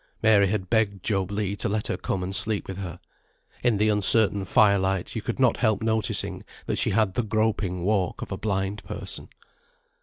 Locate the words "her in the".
2.79-3.89